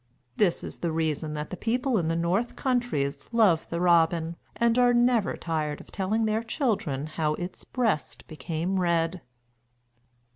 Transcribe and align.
This 0.35 0.63
is 0.63 0.79
the 0.79 0.91
reason 0.91 1.35
that 1.35 1.51
the 1.51 1.55
people 1.55 1.99
in 1.99 2.07
the 2.07 2.15
North 2.15 2.55
countries 2.55 3.29
love 3.31 3.69
the 3.69 3.79
robin, 3.79 4.35
and 4.55 4.79
are 4.79 4.95
never 4.95 5.37
tired 5.37 5.79
of 5.79 5.91
telling 5.91 6.25
their 6.25 6.41
children 6.41 7.05
how 7.05 7.35
its 7.35 7.63
breast 7.65 8.25
became 8.27 8.79
red. 8.79 9.21